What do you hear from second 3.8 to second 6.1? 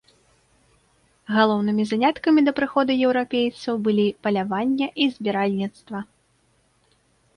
былі паляванне і збіральніцтва.